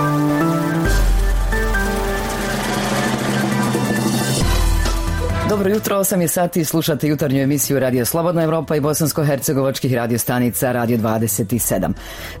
[0.00, 0.39] Bye.
[5.60, 10.98] Dobro jutro, 8 je sati, slušate jutarnju emisiju Radio Slobodna Evropa i bosansko-hercegovačkih radiostanica Radio
[10.98, 11.92] 27.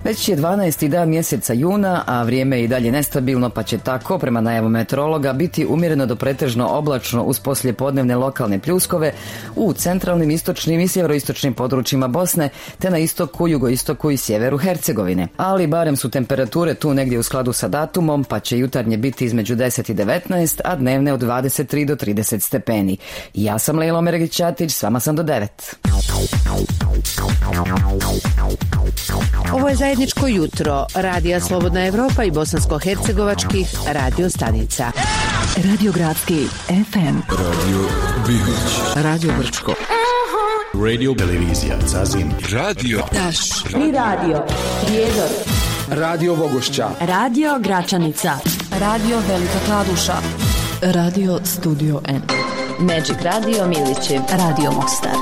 [0.04, 0.88] Već je 12.
[0.88, 5.32] dan mjeseca juna, a vrijeme je i dalje nestabilno, pa će tako, prema najavu meteorologa,
[5.32, 9.12] biti umjereno do pretežno oblačno uz poslijepodnevne lokalne pljuskove
[9.56, 15.28] u centralnim, istočnim i sjeveroistočnim područjima Bosne, te na istoku, jugoistoku i sjeveru Hercegovine.
[15.36, 19.56] Ali barem su temperature tu negdje u skladu sa datumom, pa će jutarnje biti između
[19.56, 22.96] 10 i 19, a dnevne od 23 do 30 stepeni.
[23.34, 25.48] Ja sam Lejlo Mergić-Čatić, s vama sam do 9.
[29.52, 34.92] Ovo je zajedničko jutro Radija Slobodna Evropa i bosansko-hercegovačkih radio stanica.
[35.56, 37.16] Radio Gradski FM.
[37.38, 37.88] Radio
[38.26, 38.94] Bihoć.
[38.96, 39.74] Radio Brčko.
[40.86, 42.32] Radio Televizija Zazin.
[42.52, 43.64] Radio Taš.
[43.74, 44.44] Radio.
[44.86, 45.28] Prijedor.
[45.88, 46.88] Radio Bogošća.
[47.00, 48.38] Radio Gračanica.
[48.70, 50.14] Radio Velika Kladuša.
[50.82, 52.22] Radio Studio N.
[52.78, 54.20] Magic Radio Milićev.
[54.30, 55.12] Radio Mostar.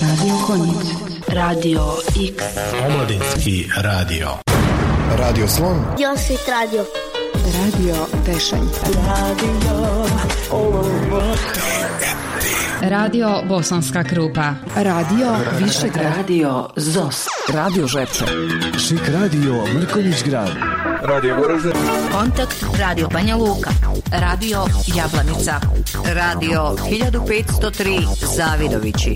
[0.00, 0.86] Radio Konjic.
[1.26, 2.42] Radio X.
[2.86, 4.28] Omladinski radio.
[5.18, 5.84] Radio Slon.
[5.98, 6.84] Josit radio.
[7.44, 7.94] Radio
[8.26, 8.68] Tešanj.
[9.06, 9.88] Radio
[13.48, 14.54] Bosanska Krupa.
[14.76, 16.16] Radio Višegrad.
[16.16, 17.26] Radio ZOS.
[17.54, 18.24] Radio Žepče.
[18.78, 20.50] Šik radio Mrkonjić grad.
[22.12, 23.70] Kontakt Radio Banja Luka.
[24.12, 24.64] Radio
[24.96, 25.60] Jablanica.
[26.04, 29.14] Radio 1503 Zavidovići.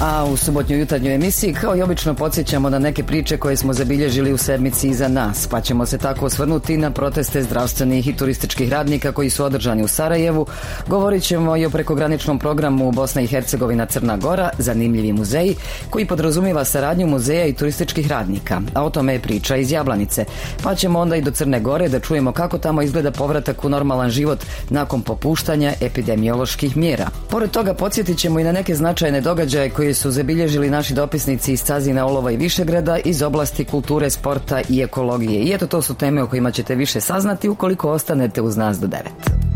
[0.00, 4.32] A u subotnjoj jutarnjoj emisiji kao i obično podsjećamo na neke priče koje smo zabilježili
[4.32, 9.12] u sedmici iza nas, pa ćemo se tako osvrnuti na proteste zdravstvenih i turističkih radnika
[9.12, 10.46] koji su održani u Sarajevu.
[10.86, 15.56] Govorit ćemo i o prekograničnom programu Bosna i Hercegovina Crna Gora, zanimljivi muzeji,
[15.90, 18.60] koji podrazumiva saradnju muzeja i turističkih radnika.
[18.74, 20.24] A o tome je priča iz Jablanice.
[20.62, 24.10] Pa ćemo onda i do Crne Gore da čujemo kako tamo izgleda povratak u normalan
[24.10, 27.08] život nakon popuštanja epidemioloških mjera.
[27.30, 31.62] Pored toga podsjetit ćemo i na neke značajne događaje koji su zabilježili naši dopisnici iz
[31.62, 35.42] Cazina, Olova i Višegrada iz oblasti kulture, sporta i ekologije.
[35.42, 38.86] I eto to su teme o kojima ćete više saznati ukoliko ostanete uz nas do
[38.86, 39.46] 9.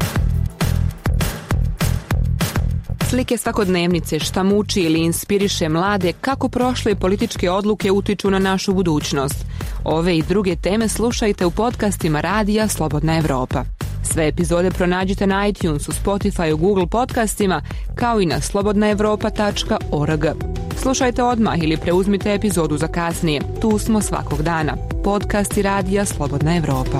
[3.11, 9.45] Slike svakodnevnice šta muči ili inspiriše mlade kako prošle političke odluke utiču na našu budućnost.
[9.85, 13.80] Ove i druge teme slušajte u podcastima Radija Slobodna Evropa.
[14.03, 17.63] Sve epizode pronađite na iTunesu, Spotify, Google podcastima,
[17.95, 20.25] kao i na slobodnaevropa.org.
[20.77, 23.41] Slušajte odmah ili preuzmite epizodu za kasnije.
[23.61, 24.77] Tu smo svakog dana.
[25.05, 26.99] Podcasti Radija Slobodna Evropa.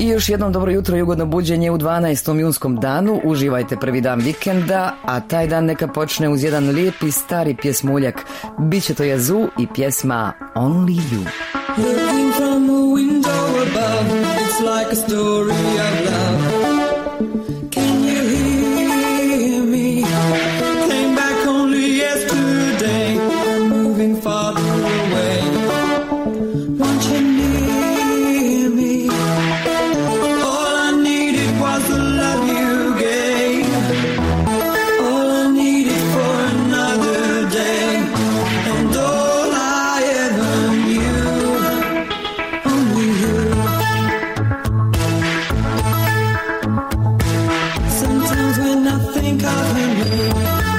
[0.00, 2.40] I još jednom dobro jutro i ugodno buđenje u 12.
[2.40, 3.20] junskom danu.
[3.24, 8.26] Uživajte prvi dan vikenda, a taj dan neka počne uz jedan lijepi stari pjesmuljak.
[8.58, 12.45] Biće to Jazu i pjesma Only You.
[14.86, 15.75] Like a story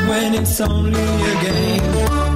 [0.09, 2.26] when it's only a game,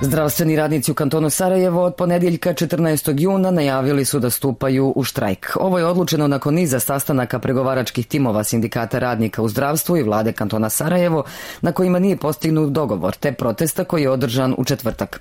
[0.00, 3.20] Zdravstveni radnici u kantonu Sarajevo od ponedjeljka 14.
[3.20, 5.56] juna najavili su da stupaju u štrajk.
[5.60, 10.68] Ovo je odlučeno nakon niza sastanaka pregovaračkih timova sindikata radnika u zdravstvu i vlade kantona
[10.68, 11.24] Sarajevo
[11.60, 15.20] na kojima nije postignut dogovor te protesta koji je održan u četvrtak.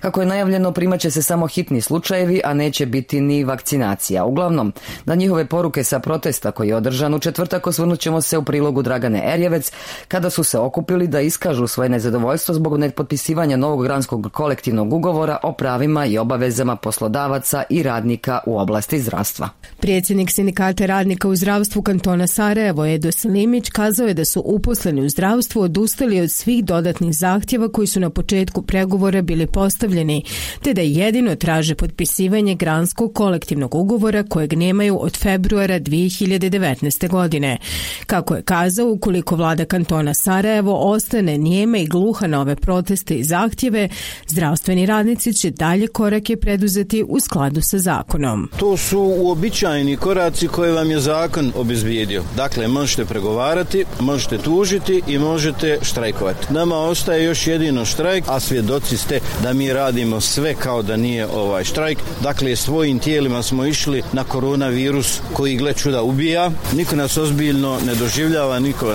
[0.00, 4.24] Kako je najavljeno primaće se samo hitni slučajevi, a neće biti ni vakcinacija.
[4.24, 4.72] Uglavnom,
[5.04, 8.82] na njihove poruke sa protesta koji je održan u četvrtak osvrnut ćemo se u prilogu
[8.82, 9.72] Dragane Erjevec
[10.08, 15.52] kada su se okupili da iskažu svoje nezadovoljstvo zbog nepotpisivanja novog granskog kolektivnog ugovora o
[15.52, 19.48] pravima i obavezama poslodavaca i radnika u oblasti zdravstva.
[19.80, 25.08] Predsjednik sindikata radnika u zdravstvu kantona Sarajevo Edo Selimić kazao je da su uposleni u
[25.08, 30.24] zdravstvu odustali od svih dodatnih zahtjeva koji su na početku pregovora bili postavljeni,
[30.62, 37.08] te da jedino traže potpisivanje granskog kolektivnog ugovora kojeg nemaju od februara 2019.
[37.08, 37.58] godine.
[38.06, 43.24] Kako je kazao, ukoliko vlada kantona Sarajevo ostane nijeme i gluha na ove proteste i
[43.24, 43.88] zahtjeve,
[44.28, 48.50] zdravstveni radnici će dalje korake preduzeti u skladu sa zakonom.
[48.58, 52.22] To su uobičajeni koraci koje vam je zakon obezbijedio.
[52.36, 56.52] Dakle, možete pregovarati, možete tužiti i možete štrajkovati.
[56.52, 61.26] Nama ostaje još jedino štrajk, a svjedoci ste da mi radimo sve kao da nije
[61.26, 61.98] ovaj štrajk.
[62.22, 66.50] Dakle, svojim tijelima smo išli na koronavirus koji gle čuda ubija.
[66.76, 68.94] Niko nas ozbiljno ne doživljava, niko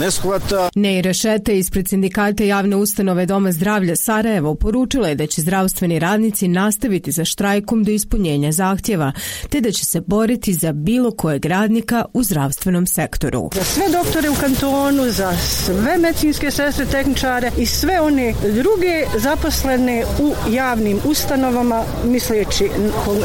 [0.00, 0.68] ne shvata.
[0.74, 6.48] Neira Šete ispred sindikata javne ustanove Doma zdravlja Sarajevo poručila je da će zdravstveni radnici
[6.48, 9.12] nastaviti za štrajkom do ispunjenja zahtjeva,
[9.48, 13.50] te da će se boriti za bilo kojeg radnika u zdravstvenom sektoru.
[13.54, 20.04] Za sve doktore u kantonu, za sve medicinske sestre, tehničare i sve one druge zaposlene
[20.20, 22.68] u javnim ustanovama, misleći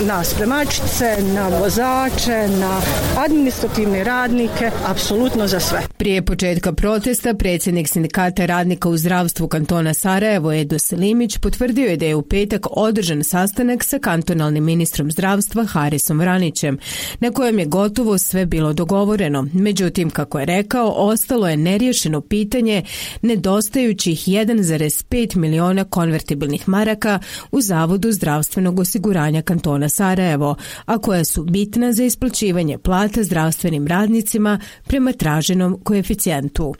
[0.01, 2.81] na spremačice, na vozače, na
[3.17, 5.81] administrativne radnike, apsolutno za sve.
[5.97, 10.79] Prije početka protesta predsjednik sindikata radnika u zdravstvu kantona Sarajevo Edo
[11.15, 16.77] Selimić potvrdio je da je u petak održan sastanak sa kantonalnim ministrom zdravstva Harisom Vranićem,
[17.19, 19.47] na kojem je gotovo sve bilo dogovoreno.
[19.53, 22.83] Međutim, kako je rekao, ostalo je neriješeno pitanje
[23.21, 27.19] nedostajućih 1,5 miliona konvertibilnih maraka
[27.51, 34.59] u Zavodu zdravstvenog osiguranja kantona Sarajevo, a koja su bitna za isplaćivanje plata zdravstvenim radnicima
[34.87, 36.75] prema traženom koeficijentu.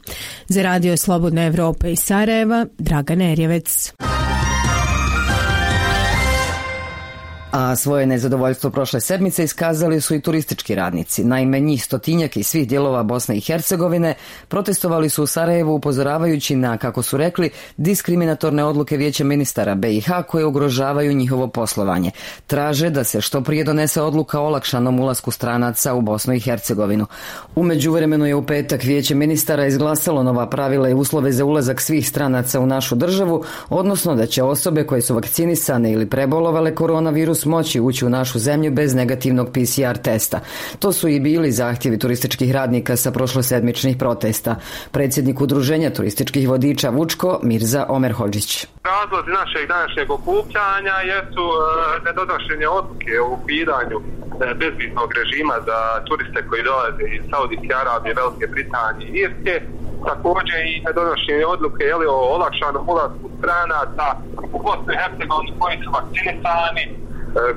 [0.48, 3.92] Za radio Slobodna Evropa iz Sarajeva, Dragan Erjevec.
[7.58, 11.24] A svoje nezadovoljstvo prošle sedmice iskazali su i turistički radnici.
[11.24, 14.14] Naime, njih stotinjak iz svih dijelova Bosne i Hercegovine
[14.48, 20.44] protestovali su u Sarajevu upozoravajući na, kako su rekli, diskriminatorne odluke vijeća ministara BiH koje
[20.44, 22.10] ugrožavaju njihovo poslovanje.
[22.46, 27.06] Traže da se što prije donese odluka o olakšanom ulasku stranaca u Bosnu i Hercegovinu.
[27.54, 32.08] U međuvremenu je u petak vijeće ministara izglasalo nova pravila i uslove za ulazak svih
[32.08, 37.80] stranaca u našu državu, odnosno da će osobe koje su vakcinisane ili prebolovale koronavirus moći
[37.80, 40.40] ući u našu zemlju bez negativnog PCR testa.
[40.78, 44.56] To su i bili zahtjevi turističkih radnika sa prošlosedmičnih protesta.
[44.90, 48.66] Predsjednik udruženja turističkih vodiča Vučko Mirza Omerhođić.
[48.84, 51.58] Razlozi našeg današnjeg okupljanja jesu e,
[52.06, 58.46] nedonošenje odluke o ukidanju e, bezviznog režima za turiste koji dolaze iz Saudijske Arabije, Velike
[58.54, 59.54] Britanije i Irske,
[60.08, 64.06] također i nedonošenje odluke jeli, o olakšanom ulasku stranaca
[64.56, 66.84] u Bosnu i Hercegovini koji su vakcinisani,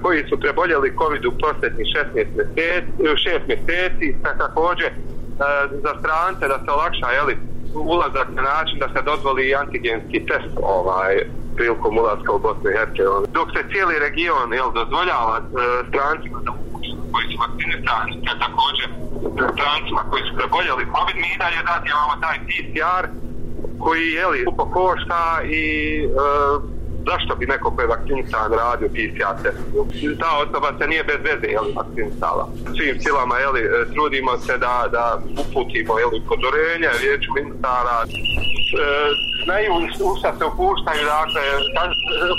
[0.03, 4.07] koji su preboljeli COVID u posljednjih 16 mjeseci, 6 mjeseci,
[4.43, 4.89] također
[5.85, 7.35] za strance da se olakša jeli,
[7.73, 11.13] ulazak na način da se dozvoli antigenski test ovaj
[11.55, 13.33] prilikom ulaska u Bosnu i Hercegovinu.
[13.39, 15.43] Dok se cijeli region jel, dozvoljava e,
[15.89, 16.51] strancima da
[17.11, 18.87] koji su vakcinisani, te također
[19.55, 23.05] strancima koji su preboljeli COVID, mi i dalje dati imamo taj PCR
[23.83, 24.41] koji je li
[24.77, 25.23] košta
[25.61, 25.65] i
[26.03, 26.78] e,
[27.11, 29.59] zašto bi neko ko je vakcinisan radio PCR test?
[30.21, 32.45] Ta osoba se nije bez veze jeli, vakcinisala.
[32.75, 33.61] Svim silama jeli,
[33.93, 35.03] trudimo se da, da
[35.41, 37.97] uputimo jeli, upozorenje vijeću ministara.
[38.05, 38.09] E,
[39.43, 39.71] znaju
[40.07, 41.43] u šta se upuštaju, dakle,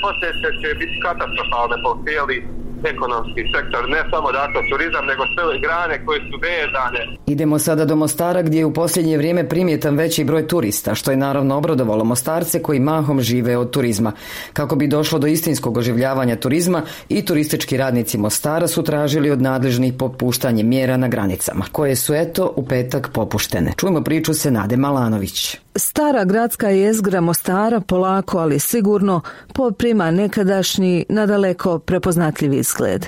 [0.04, 2.36] posljedice će biti katastrofalne po cijeli
[2.84, 7.16] ekonomski sektor, ne samo dakle turizam, nego sve grane koje su vezane.
[7.26, 11.16] Idemo sada do Mostara gdje je u posljednje vrijeme primjetan veći broj turista, što je
[11.16, 14.12] naravno obradovalo Mostarce koji mahom žive od turizma.
[14.52, 19.94] Kako bi došlo do istinskog oživljavanja turizma i turistički radnici Mostara su tražili od nadležnih
[19.98, 23.72] popuštanje mjera na granicama, koje su eto u petak popuštene.
[23.76, 25.56] Čujemo priču se Nade Malanović.
[25.76, 29.20] Stara gradska jezgra Mostara polako, ali sigurno
[29.54, 33.06] poprima nekadašnji, nadaleko prepoznatljivi izgled.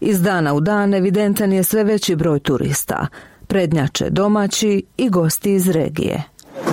[0.00, 3.06] Iz dana u dan evidentan je sve veći broj turista.
[3.46, 6.22] Prednjače domaći i gosti iz regije.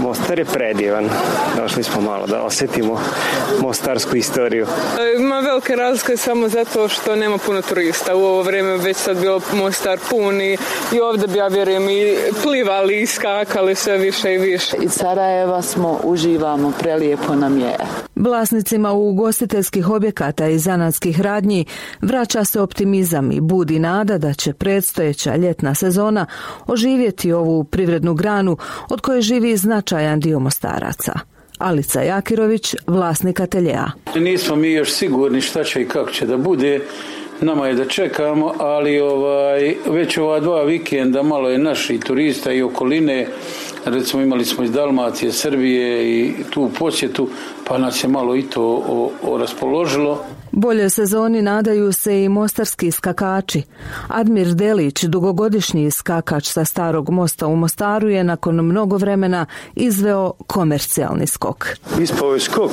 [0.01, 1.10] Mostar je predivan.
[1.58, 3.00] Došli smo malo da osjetimo
[3.62, 4.65] mostarsku istoriju.
[5.20, 8.15] Ima velike razlike samo zato što nema puno turista.
[8.15, 10.58] U ovo vrijeme već sad bilo Mostar pun i,
[10.94, 14.77] i ovdje bi ja vjerujem i plivali i skakali sve više i više.
[14.82, 17.75] Iz Sarajeva smo, uživamo, prelijepo nam je.
[18.15, 21.65] Vlasnicima ugostiteljskih objekata i zanatskih radnji
[22.01, 26.25] vraća se optimizam i budi nada da će predstojeća ljetna sezona
[26.68, 28.58] oživjeti ovu privrednu granu
[28.89, 31.13] od koje živi značajan dio mostaraca.
[31.58, 33.91] Alica Jakirović, vlasnik ateljeja.
[34.15, 36.79] Nismo mi još sigurni šta će i kako će da bude.
[37.41, 42.63] Nama je da čekamo, ali ovaj, već ova dva vikenda malo je naših turista i
[42.63, 43.27] okoline
[43.86, 47.29] recimo imali smo iz Dalmacije, Srbije i tu posjetu,
[47.67, 50.24] pa nas je malo i to o, o raspoložilo.
[50.55, 53.62] Bolje sezoni nadaju se i mostarski skakači.
[54.07, 59.45] Admir Delić, dugogodišnji skakač sa starog mosta u Mostaru je nakon mnogo vremena
[59.75, 61.67] izveo komercijalni skok.
[62.00, 62.71] Ispao je skok,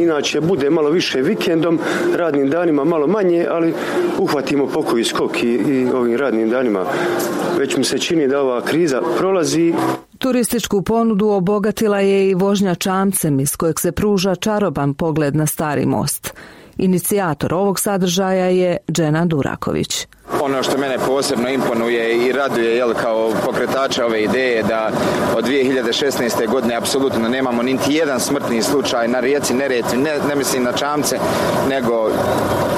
[0.00, 1.78] inače bude malo više vikendom,
[2.16, 3.74] radnim danima malo manje, ali
[4.18, 6.84] uhvatimo pokoji skok i, i ovim radnim danima.
[7.58, 9.74] Već mi se čini da ova kriza prolazi.
[10.18, 15.86] Turističku ponudu obogatila je i vožnja čamcem iz kojeg se pruža čaroban pogled na stari
[15.86, 16.34] most.
[16.76, 20.06] Inicijator ovog sadržaja je Džena Duraković.
[20.42, 24.90] Ono što mene posebno imponuje i raduje jel, kao pokretača ove ideje da
[25.36, 26.48] od 2016.
[26.48, 31.18] godine apsolutno nemamo niti jedan smrtni slučaj na rijeci Neretvi, ne, ne mislim na čamce,
[31.68, 32.10] nego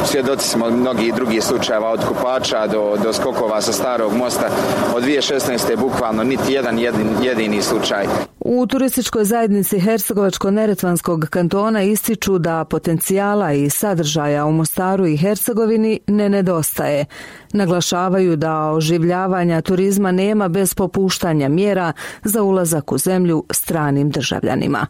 [0.05, 4.49] svjedoci smo mnogih drugih slučajeva od kupača do, do skokova sa starog mosta.
[4.95, 5.77] Od 2016.
[5.77, 8.07] bukvalno niti jedan jedin, jedini slučaj.
[8.41, 16.29] U turističkoj zajednici Hercegovačko-Neretvanskog kantona ističu da potencijala i sadržaja u Mostaru i Hercegovini ne
[16.29, 17.05] nedostaje.
[17.53, 21.93] Naglašavaju da oživljavanja turizma nema bez popuštanja mjera
[22.25, 24.87] za ulazak u zemlju stranim državljanima.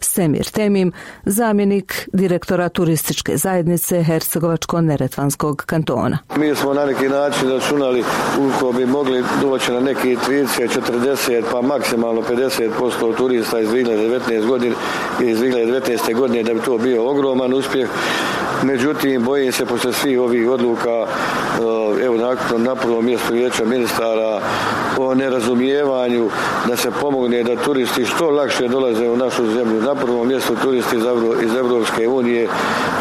[0.00, 0.92] Semir Temim,
[1.24, 6.18] zamjenik direktora turističke zajednice Hercegovačko-Neretvanskog kantona.
[6.36, 8.04] Mi smo na neki način računali
[8.38, 10.46] ukoliko bi mogli doći na neki 30,
[10.90, 14.74] 40 pa maksimalno 50% turista iz 2019 godine
[15.20, 16.16] iz 2019.
[16.16, 17.88] godine da bi to bio ogroman uspjeh.
[18.62, 24.40] Međutim, bojim se posle svih ovih odluka eh, evo nakon na prvom mjestu vijeća ministara
[24.98, 26.30] o nerazumijevanju
[26.68, 29.82] da se pomogne da turisti što lakše dolaze u našu zemlju.
[29.82, 30.96] Na prvom mjestu turisti
[31.44, 32.48] iz Evropske unije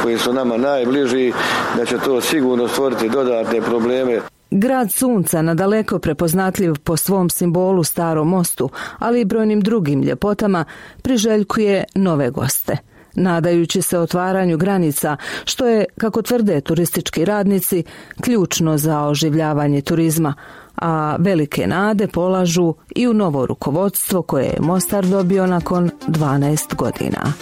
[0.04, 1.34] koji su nama najbliži,
[1.78, 4.20] da će to sigurno stvoriti dodatne probleme.
[4.52, 10.66] Grad Sunca, nadaleko prepoznatljiv po svom simbolu Starom mostu, ali i brojnim drugim ljepotama,
[11.02, 12.78] priželjkuje nove goste
[13.18, 17.84] nadajući se otvaranju granica, što je, kako tvrde turistički radnici,
[18.22, 20.34] ključno za oživljavanje turizma,
[20.76, 27.34] a velike nade polažu i u novo rukovodstvo koje je Mostar dobio nakon 12 godina.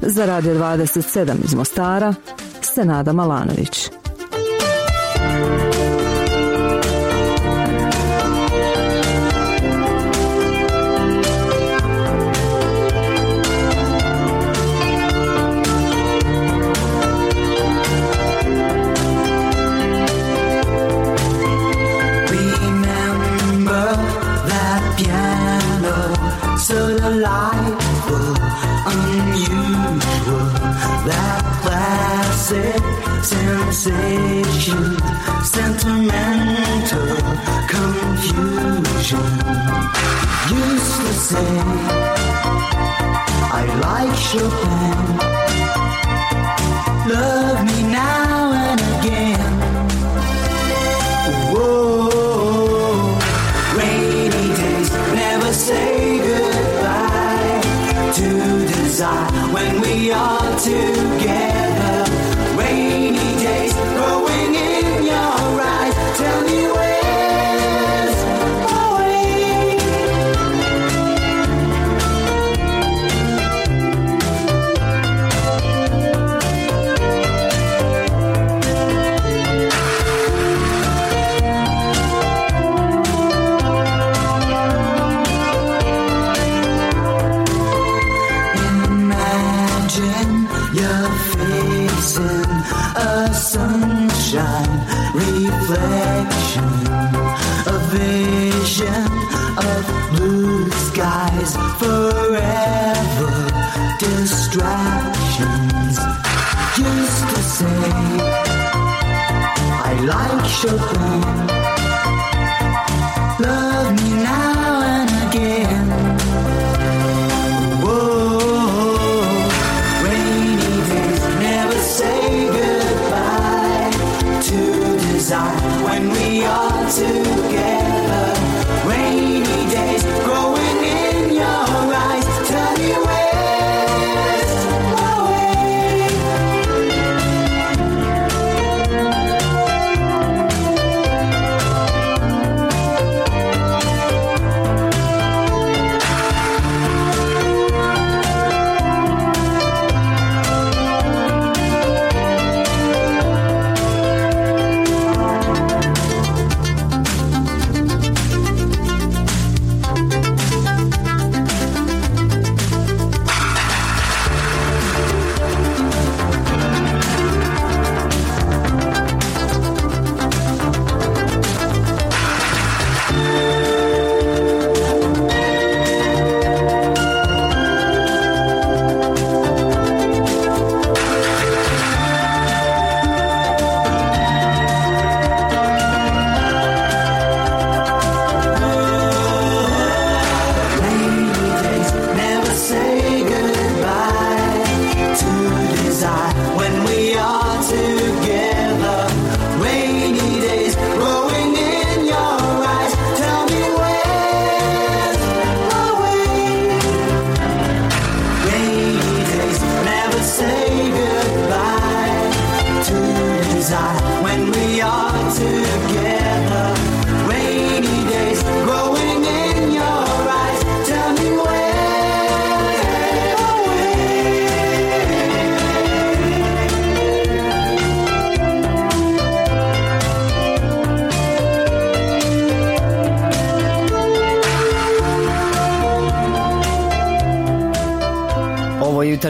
[0.00, 2.14] Za Radio 27 iz Mostara,
[2.60, 3.90] Senada Malanović.
[33.22, 34.96] Sensation,
[35.44, 37.16] sentimental
[37.68, 39.26] confusion.
[40.48, 41.52] Used to say,
[43.52, 44.98] I like Chopin.
[47.12, 48.17] Love me now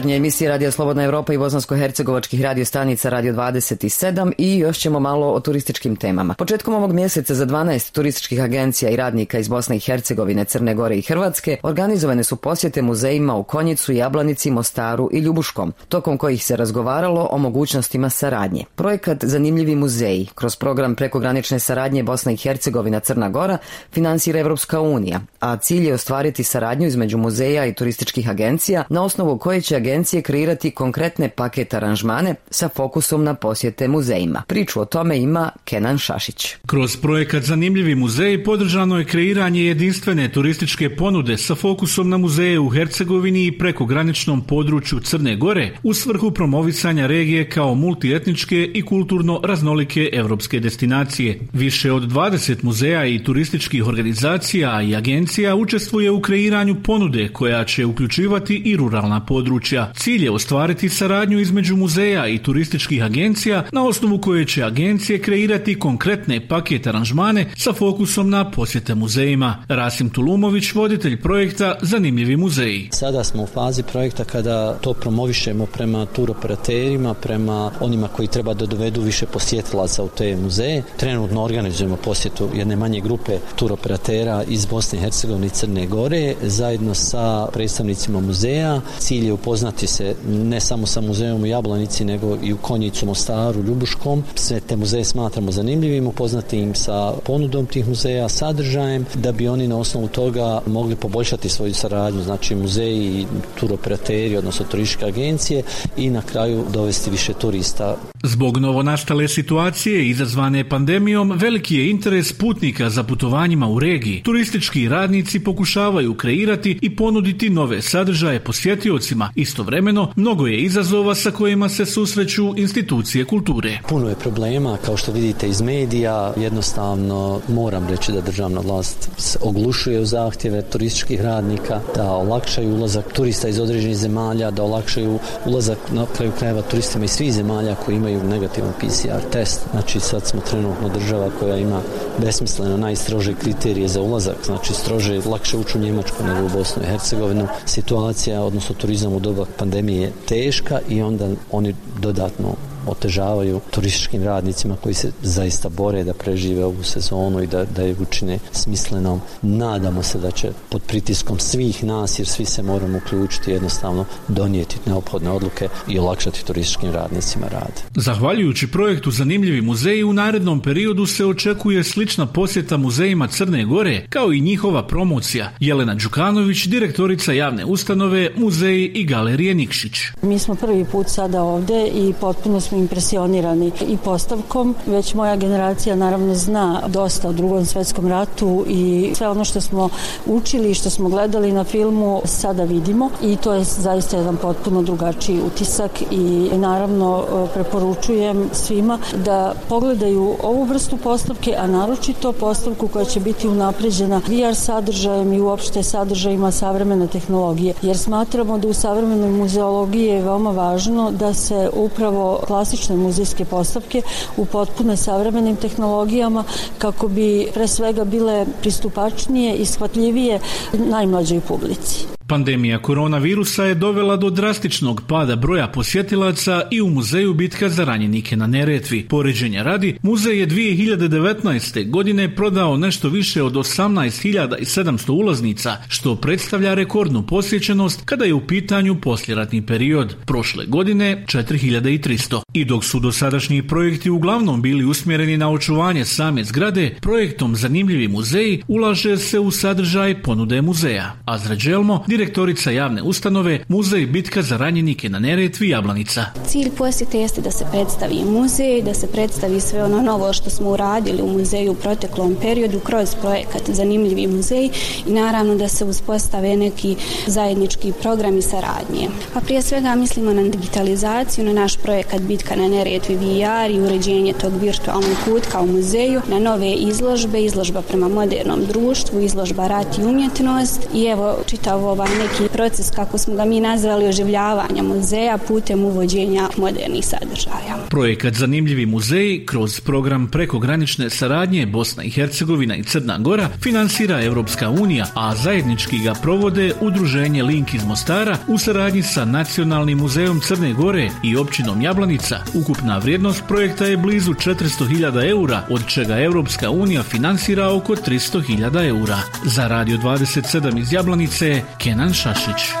[0.09, 4.79] Ovo je jutarnja emisija Radio Slobodna Evropa i Bosansko-Hercegovačkih radio stanica Radio 27 i još
[4.79, 6.33] ćemo malo o turističkim temama.
[6.33, 10.95] Početkom ovog mjeseca za 12 turističkih agencija i radnika iz Bosne i Hercegovine, Crne Gore
[10.97, 16.55] i Hrvatske organizovane su posjete muzejima u Konjicu, Jablanici, Mostaru i Ljubuškom, tokom kojih se
[16.55, 18.65] razgovaralo o mogućnostima saradnje.
[18.75, 23.57] Projekat Zanimljivi muzeji kroz program prekogranične saradnje Bosna i Hercegovina Crna Gora
[23.91, 29.37] finansira Evropska unija, a cilj je ostvariti saradnju između muzeja i turističkih agencija na osnovu
[29.37, 29.75] koje će
[30.21, 34.43] kreirati konkretne paket aranžmane sa fokusom na posjete muzejima.
[34.47, 36.55] Priču o tome ima Kenan Šašić.
[36.67, 42.69] Kroz projekat Zanimljivi muzeji podržano je kreiranje jedinstvene turističke ponude sa fokusom na muzeje u
[42.69, 50.09] Hercegovini i prekograničnom području Crne Gore u svrhu promovisanja regije kao multietničke i kulturno raznolike
[50.13, 51.39] evropske destinacije.
[51.53, 57.85] Više od 20 muzeja i turističkih organizacija i agencija učestvuje u kreiranju ponude koja će
[57.85, 59.88] uključivati i ruralna područja.
[59.95, 65.79] Cilj je ostvariti saradnju između muzeja i turističkih agencija na osnovu koje će agencije kreirati
[65.79, 69.63] konkretne paket aranžmane sa fokusom na posjete muzejima.
[69.67, 72.89] Rasim Tulumović, voditelj projekta Zanimljivi muzeji.
[72.91, 78.65] Sada smo u fazi projekta kada to promovišemo prema turoperaterima, prema onima koji treba da
[78.65, 80.83] dovedu više posjetilaca u te muzeje.
[80.97, 86.93] Trenutno organizujemo posjetu jedne manje grupe turoperatera iz Bosne i Hercegovine i Crne Gore zajedno
[86.93, 88.81] sa predstavnicima muzeja.
[88.99, 93.63] Cilj je upoznati se ne samo sa muzejom u Jablanici nego i u Konjicu, Mostaru,
[93.63, 94.23] Ljubuškom.
[94.35, 99.67] Sve te muzeje smatramo zanimljivim, upoznati im sa ponudom tih muzeja, sadržajem, da bi oni
[99.67, 103.25] na osnovu toga mogli poboljšati svoju saradnju, znači muzeji i
[103.59, 105.63] turoperateri, odnosno turističke agencije
[105.97, 107.97] i na kraju dovesti više turista.
[108.23, 114.21] Zbog novonastale situacije izazvane pandemijom, veliki je interes putnika za putovanjima u regiji.
[114.23, 119.31] Turistički radnici pokušavaju kreirati i ponuditi nove sadržaje posjetiocima.
[119.69, 123.79] Istovremeno, mnogo je izazova sa kojima se susreću institucije kulture.
[123.89, 129.39] Puno je problema, kao što vidite iz medija, jednostavno moram reći da državna vlast se
[129.41, 135.77] oglušuje u zahtjeve turističkih radnika, da olakšaju ulazak turista iz određenih zemalja, da olakšaju ulazak
[135.91, 139.61] na kraju krajeva turistima iz svih zemalja koji imaju negativan PCR test.
[139.71, 141.81] Znači sad smo trenutno država koja ima
[142.17, 146.85] besmisleno najstrože kriterije za ulazak, znači strože, lakše ući u Njemačku nego u Bosnu i
[146.85, 147.47] Hercegovinu.
[147.65, 152.55] Situacija, odnosno turizam u doba pandemije je teška i onda oni dodatno
[152.91, 157.95] otežavaju turističkim radnicima koji se zaista bore da prežive ovu sezonu i da, da je
[158.01, 159.21] učine smislenom.
[159.41, 164.77] Nadamo se da će pod pritiskom svih nas, jer svi se moramo uključiti jednostavno donijeti
[164.85, 167.81] neophodne odluke i olakšati turističkim radnicima rad.
[167.95, 174.33] Zahvaljujući projektu Zanimljivi muzeji u narednom periodu se očekuje slična posjeta muzejima Crne Gore kao
[174.33, 175.51] i njihova promocija.
[175.59, 179.93] Jelena Đukanović, direktorica javne ustanove Muzeji i galerije Nikšić.
[180.21, 184.75] Mi smo prvi put sada ovde i potpuno smo impresionirani i postavkom.
[184.85, 189.89] Već moja generacija naravno zna dosta o drugom svetskom ratu i sve ono što smo
[190.25, 194.81] učili i što smo gledali na filmu sada vidimo i to je zaista jedan potpuno
[194.81, 203.05] drugačiji utisak i naravno preporučujem svima da pogledaju ovu vrstu postavke, a naročito postavku koja
[203.05, 209.29] će biti unapređena VR sadržajem i uopšte sadržajima savremene tehnologije, jer smatramo da u savremenoj
[209.29, 214.01] muzeologiji je veoma važno da se upravo klasične muzejske postavke
[214.37, 216.43] u potpune savremenim tehnologijama
[216.77, 220.39] kako bi pre svega bile pristupačnije i shvatljivije
[220.73, 222.18] najmlađoj publici.
[222.29, 228.37] Pandemija koronavirusa je dovela do drastičnog pada broja posjetilaca i u muzeju bitka za ranjenike
[228.37, 229.07] na Neretvi.
[229.07, 231.89] Poređenja radi, muzej je 2019.
[231.89, 238.95] godine prodao nešto više od 18.700 ulaznica, što predstavlja rekordnu posjećenost kada je u pitanju
[239.01, 240.15] posljeratni period.
[240.25, 242.41] Prošle godine 4.300.
[242.53, 248.63] I dok su dosadašnji projekti uglavnom bili usmjereni na očuvanje same zgrade, projektom Zanimljivi muzeji
[248.67, 251.15] ulaže se u sadržaj ponude muzeja.
[251.25, 256.25] Azra Đelmo, direktorica javne ustanove Muzej bitka za ranjenike na Neretvi Jablanica.
[256.47, 260.69] Cilj posjete jeste da se predstavi muzej, da se predstavi sve ono novo što smo
[260.69, 264.69] uradili u muzeju u proteklom periodu kroz projekat Zanimljivi muzej
[265.07, 266.95] i naravno da se uspostave neki
[267.27, 269.07] zajednički programi saradnje.
[269.33, 274.33] Pa prije svega mislimo na digitalizaciju, na naš projekat Bitka na Neretvi VR i uređenje
[274.33, 280.03] tog virtualnog kutka u muzeju, na nove izložbe, izložba prema modernom društvu, izložba rat i
[280.03, 285.83] umjetnost i evo čitav ovaj neki proces kako smo ga mi nazvali oživljavanja muzeja putem
[285.83, 287.77] uvođenja modernih sadržaja.
[287.89, 294.69] Projekat Zanimljivi muzeji kroz program prekogranične saradnje Bosna i Hercegovina i Crna Gora finansira Europska
[294.69, 300.73] unija, a zajednički ga provode Udruženje Link iz Mostara u saradnji sa Nacionalnim muzejom Crne
[300.73, 302.37] Gore i općinom Jablanica.
[302.53, 309.17] Ukupna vrijednost projekta je blizu 400.000 eura, od čega Europska unija finansira oko 300.000 eura.
[309.45, 311.61] Za Radio 27 iz Jablanice,
[311.99, 312.75] Kenan Szaszyć.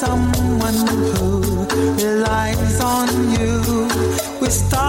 [0.00, 3.88] someone who relies on you.
[4.40, 4.83] We start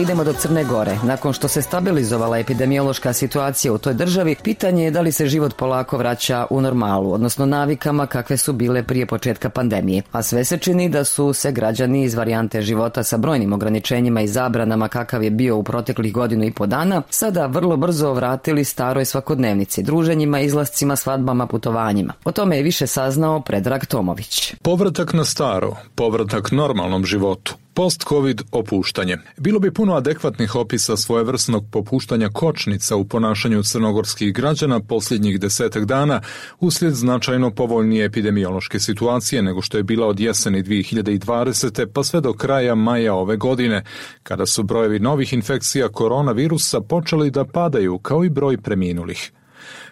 [0.00, 0.98] idemo do Crne Gore.
[1.02, 5.56] Nakon što se stabilizovala epidemiološka situacija u toj državi, pitanje je da li se život
[5.56, 10.02] polako vraća u normalu, odnosno navikama kakve su bile prije početka pandemije.
[10.12, 14.28] A sve se čini da su se građani iz varijante života sa brojnim ograničenjima i
[14.28, 19.04] zabranama kakav je bio u proteklih godinu i po dana, sada vrlo brzo vratili staroj
[19.04, 22.12] svakodnevnici, druženjima, izlascima, svadbama, putovanjima.
[22.24, 24.54] O tome je više saznao Predrag Tomović.
[24.62, 27.54] Povratak na staro, povratak normalnom životu.
[27.74, 29.18] Post-covid opuštanje.
[29.36, 36.20] Bilo bi puno adekvatnih opisa svojevrsnog popuštanja kočnica u ponašanju crnogorskih građana posljednjih desetak dana
[36.60, 41.86] uslijed značajno povoljnije epidemiološke situacije nego što je bila od jeseni 2020.
[41.86, 43.84] pa sve do kraja maja ove godine,
[44.22, 49.32] kada su brojevi novih infekcija koronavirusa počeli da padaju kao i broj preminulih.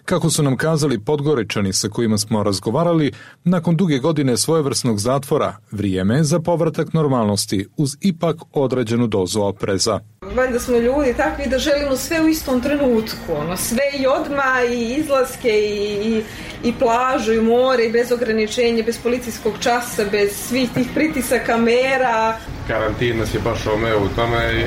[0.04, 3.12] Kako su nam kazali podgoričani sa kojima smo razgovarali,
[3.44, 10.00] nakon duge godine svojevrsnog zatvora, vrijeme je za povratak normalnosti uz ipak određenu dozu opreza.
[10.36, 14.94] Valjda smo ljudi takvi da želimo sve u istom trenutku, ono, sve i odma i
[14.94, 16.22] izlaske i, i,
[16.64, 22.36] i plažu i more i bez ograničenja, bez policijskog časa, bez svih tih pritisaka mera.
[22.68, 24.64] karantin nas je baš omeo u tome i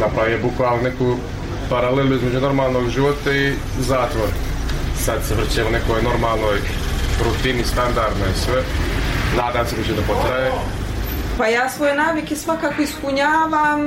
[0.00, 1.16] napravio bukvalno neku
[1.72, 4.32] paralelu između normalnog života i zatvora.
[5.04, 6.58] Sad se vrćemo u nekoj normalnoj
[7.24, 8.62] rutini, standardnoj sve.
[9.36, 10.50] Nadam se da će da potraje.
[11.38, 13.80] Pa ja svoje navike svakako ispunjavam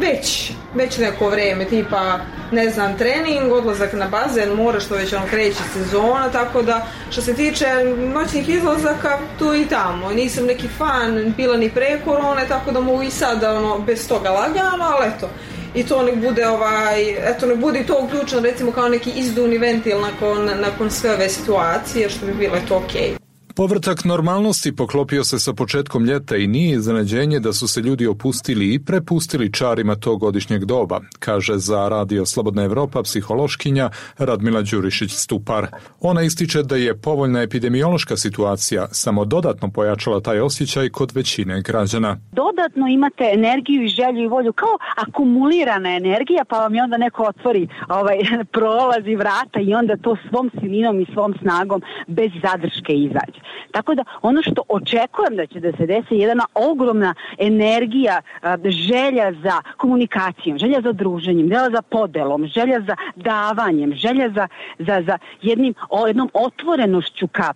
[0.00, 2.18] već, već neko vrijeme, tipa
[2.52, 7.22] ne znam, trening, odlazak na bazen, more što već ono kreće sezona, tako da što
[7.22, 7.66] se tiče
[8.14, 10.10] noćnih izlazaka, tu i tamo.
[10.10, 14.30] Nisam neki fan bila ni pre korone, tako da mogu i sada ono, bez toga
[14.30, 15.30] lagano, ali eto,
[15.74, 19.58] i to nek bude ovaj, eto nek bude i to uključeno recimo kao neki izduvni
[19.58, 23.19] ventil nakon, nakon sve ove situacije, što bi bilo eto okej.
[23.60, 28.74] Povrtak normalnosti poklopio se sa početkom ljeta i nije iznenađenje da su se ljudi opustili
[28.74, 35.66] i prepustili čarima tog godišnjeg doba, kaže za Radio Slobodna Evropa psihološkinja Radmila Đurišić-Stupar.
[36.00, 42.18] Ona ističe da je povoljna epidemiološka situacija samo dodatno pojačala taj osjećaj kod većine građana.
[42.32, 47.22] dodatno imate energiju i želju i volju kao akumulirana energija pa vam je onda neko
[47.22, 48.18] otvori ovaj
[48.56, 53.49] prolazi vrata i onda to svom silinom i svom snagom bez zadrške izađe.
[53.70, 58.20] Tako da ono što očekujem da će da se desi je jedna ogromna energija,
[58.64, 65.02] želja za komunikacijom, želja za druženjem, želja za podelom, želja za davanjem, želja za, za,
[65.06, 65.74] za jednim,
[66.06, 67.52] jednom otvorenošću ka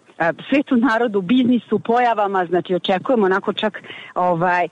[0.48, 3.82] svetu narodu, biznisu, pojavama, znači očekujemo onako čak
[4.14, 4.68] ovaj,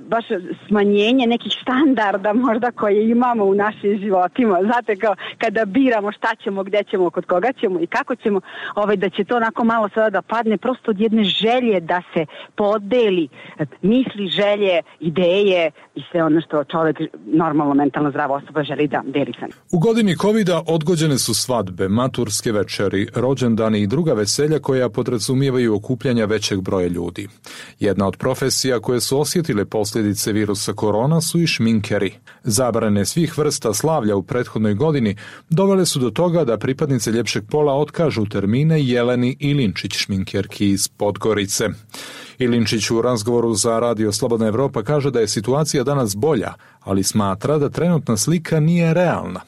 [0.00, 0.24] baš
[0.66, 4.58] smanjenje nekih standarda možda koje imamo u našim životima.
[4.62, 8.40] Znate, kao kada biramo šta ćemo, gde ćemo, kod koga ćemo i kako ćemo,
[8.74, 12.26] ovaj, da će to onako malo sada da padne prosto od jedne želje da se
[12.56, 13.28] podeli
[13.82, 19.32] misli, želje, ideje i sve ono što čovjek normalno mentalno zdrava osoba želi da deli
[19.40, 19.46] sa.
[19.72, 26.24] U godini covida odgođene su svadbe, maturske večeri, rođendani i druga veselja koja podrazumijevaju okupljanja
[26.24, 27.28] većeg broja ljudi.
[27.80, 32.12] Jedna od profesija koje su osjetile posljedice virusa korona su i šminkeri.
[32.42, 35.16] Zabrane svih vrsta slavlja u prethodnoj godini
[35.50, 39.96] dovele su do toga da pripadnice ljepšeg pola otkažu termine Jeleni i Linčić
[40.38, 41.64] šminkerki iz Podgorice.
[42.38, 46.52] Ilinčić u razgovoru za Radio Slobodna Evropa kaže da je situacija danas bolja,
[46.84, 49.40] ali smatra da trenutna slika nije realna.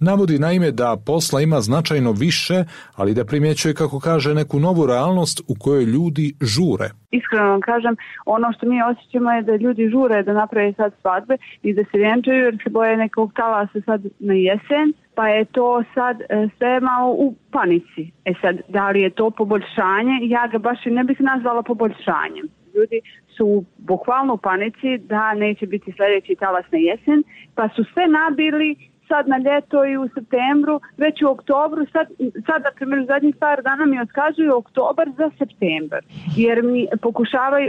[0.00, 2.64] Navodi naime da posla ima značajno više,
[2.96, 6.90] ali da primjećuje, kako kaže, neku novu realnost u kojoj ljudi žure.
[7.10, 11.36] Iskreno vam kažem, ono što mi osjećamo je da ljudi žure da naprave sad svadbe
[11.62, 15.82] i da se vjenčaju jer se boje nekog talasa sad na jesen, pa je to
[15.94, 18.02] sad e, sve malo u panici.
[18.24, 20.16] E sad, da li je to poboljšanje?
[20.22, 22.46] Ja ga baš i ne bih nazvala poboljšanjem.
[22.74, 23.00] Ljudi
[23.36, 27.22] su bukvalno u panici da neće biti sljedeći talas na jesen,
[27.54, 28.76] pa su sve nabili
[29.08, 32.06] sad na ljeto i u septembru, već u oktobru, sad,
[32.46, 36.02] sad na primjer, zadnjih par dana mi otkazuju oktobar za septembar,
[36.36, 37.68] jer mi pokušavaju,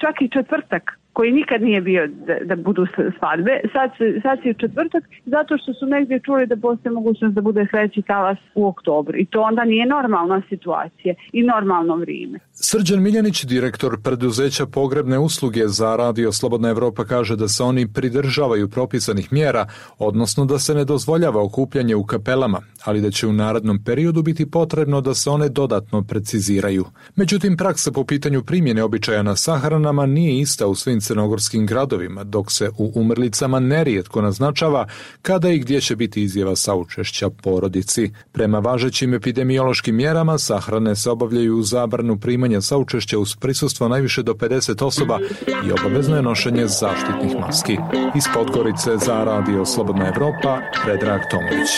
[0.00, 2.86] čak i četvrtak, koji nikad nije bio da, da budu
[3.18, 3.90] svadbe, sad,
[4.22, 8.38] sad u četvrtak, zato što su negdje čuli da postoji mogućnost da bude sljedeći talas
[8.54, 9.18] u oktobru.
[9.18, 12.38] I to onda nije normalna situacija i normalno vrijeme.
[12.52, 18.68] Srđan Miljanić, direktor preduzeća pogrebne usluge za Radio Slobodna Evropa, kaže da se oni pridržavaju
[18.68, 19.66] propisanih mjera,
[19.98, 24.50] odnosno da se ne dozvoljava okupljanje u kapelama, ali da će u narednom periodu biti
[24.50, 26.84] potrebno da se one dodatno preciziraju.
[27.16, 32.52] Međutim, praksa po pitanju primjene običaja na sahranama nije ista u svim crnogorskim gradovima, dok
[32.52, 34.86] se u umrlicama nerijetko naznačava
[35.22, 38.10] kada i gdje će biti izjava saučešća porodici.
[38.32, 44.34] Prema važećim epidemiološkim mjerama, sahrane se obavljaju uz zabranu primanja saučešća uz prisustvo najviše do
[44.34, 45.18] 50 osoba
[45.66, 47.76] i obavezno je nošenje zaštitnih maski.
[48.16, 51.70] Iz Podgorice za Radio Slobodna Evropa, Predrag Tomović.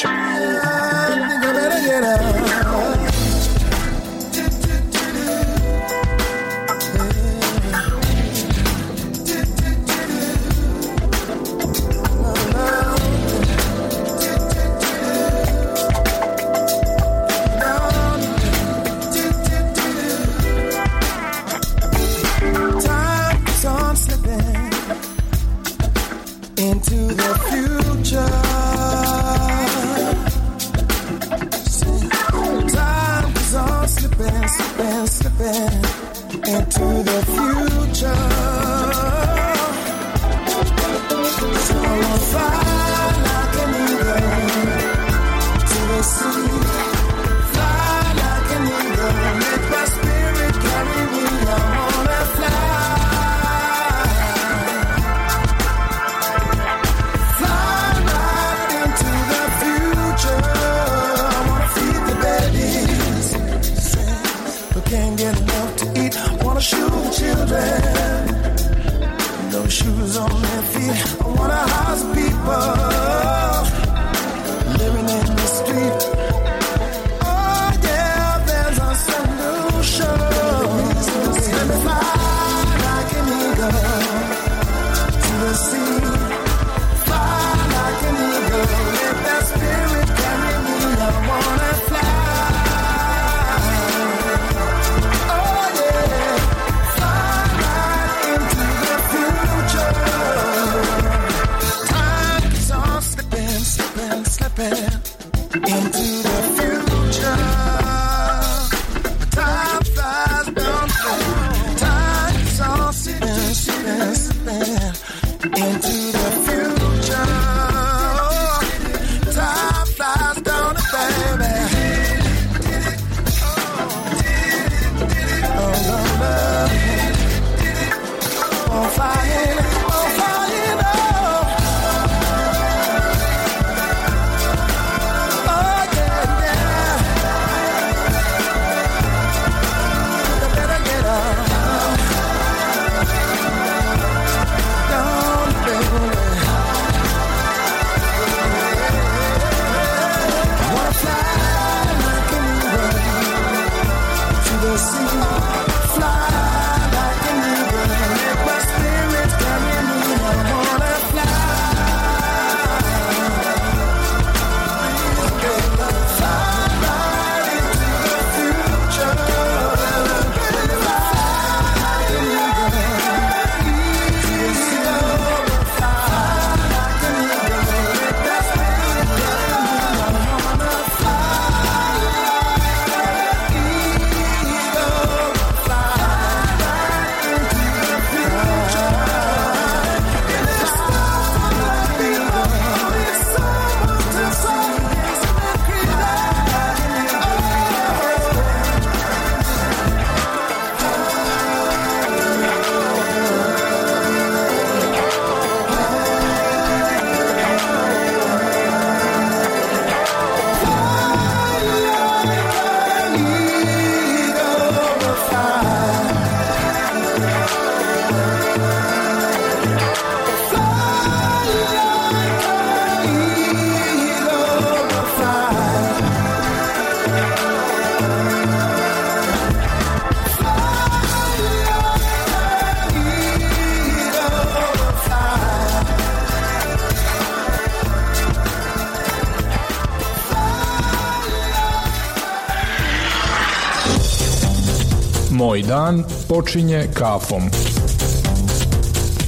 [245.69, 247.43] Dan počinje kafom.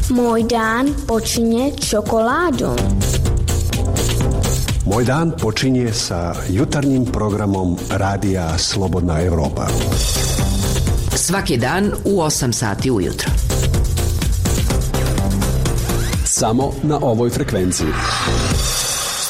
[0.08, 2.80] Moj dan počinje čokoladom.
[4.88, 9.68] Moj dan počinje sa jutarnjim programom Radija Slobodna Evropa.
[11.14, 13.30] Svaki dan u 8 sati ujutro.
[16.24, 17.92] Samo na ovoj frekvenciji.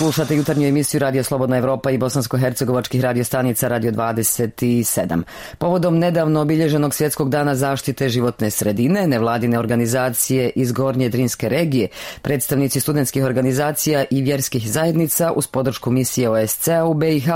[0.01, 5.22] Slušate jutarnju emisiju Radio Slobodna Evropa i bosansko-hercegovačkih radiostanica Radio 27.
[5.59, 11.88] Povodom nedavno obilježenog svjetskog dana zaštite životne sredine, nevladine organizacije iz Gornje Drinske regije,
[12.22, 17.28] predstavnici studentskih organizacija i vjerskih zajednica uz podršku misije OSCE u BiH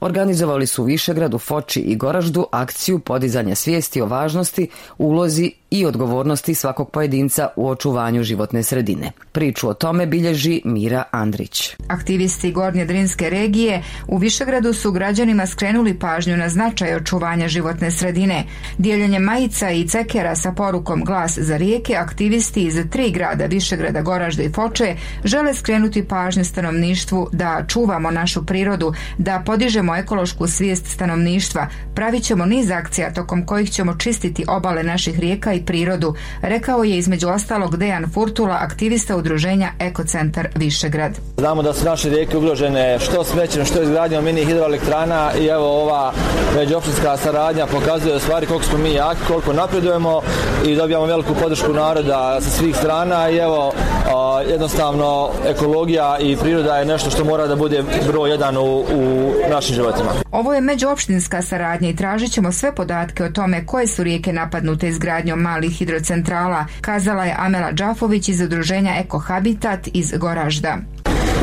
[0.00, 6.54] organizovali su u Višegradu, Foči i Goraždu akciju podizanja svijesti o važnosti, ulozi i odgovornosti
[6.54, 9.12] svakog pojedinca u očuvanju životne sredine.
[9.32, 11.76] Priču o tome bilježi Mira Andrić.
[11.88, 18.44] Aktivisti Gornje Drinske regije u Višegradu su građanima skrenuli pažnju na značaj očuvanja životne sredine.
[18.78, 24.42] Dijeljenjem majica i cekera sa porukom Glas za rijeke, aktivisti iz tri grada Višegrada, Goražda
[24.42, 31.66] i Foče žele skrenuti pažnju stanovništvu da čuvamo našu prirodu, da podižemo ekološku svijest stanovništva,
[31.94, 37.28] pravit ćemo niz akcija tokom kojih ćemo čistiti obale naših rijeka prirodu, rekao je između
[37.28, 41.12] ostalog Dejan Furtula, aktivista udruženja Ekocentar Višegrad.
[41.36, 46.12] Znamo da su naše rijeke ugrožene što smećem, što izgradnjom mini hidroelektrana i evo ova
[46.56, 50.20] međuopštinska saradnja pokazuje u stvari koliko smo mi jaki, koliko napredujemo
[50.66, 53.72] i dobijamo veliku podršku naroda sa svih strana i evo
[54.14, 59.32] a, jednostavno ekologija i priroda je nešto što mora da bude broj jedan u, u
[59.50, 60.10] našim životima.
[60.32, 64.88] Ovo je međuopštinska saradnja i tražit ćemo sve podatke o tome koje su rijeke napadnute
[64.88, 70.78] izgradnjom malih hidrocentrala, kazala je Amela Đafović iz udruženja Eko Habitat iz Goražda.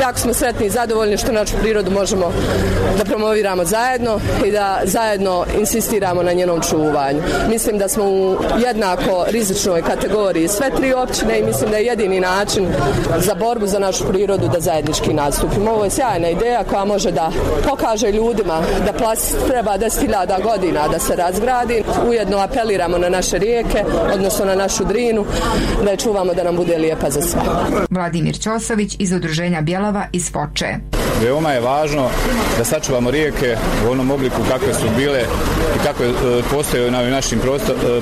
[0.00, 2.32] Jako smo sretni i zadovoljni što našu prirodu možemo
[2.98, 7.22] da promoviramo zajedno i da zajedno insistiramo na njenom čuvanju.
[7.48, 8.36] Mislim da smo u
[8.66, 12.66] jednako rizičnoj kategoriji sve tri općine i mislim da je jedini način
[13.18, 15.70] za borbu za našu prirodu da zajednički nastupimo.
[15.70, 17.30] Ovo je sjajna ideja koja može da
[17.68, 21.82] pokaže ljudima da plast treba 10.000 godina da se razgradi.
[22.08, 23.84] Ujedno apeliramo na naše rijeke,
[24.14, 25.24] odnosno na našu drinu,
[25.84, 27.40] da je čuvamo da nam bude lijepa za sve.
[27.90, 30.95] Vladimir Ćosović iz udruženja Bjelava iz Foče.
[31.22, 32.08] Veoma je važno
[32.58, 33.56] da sačuvamo rijeke
[33.86, 35.20] u onom obliku kakve su bile
[35.76, 36.02] i kako
[36.50, 37.40] postoje na našim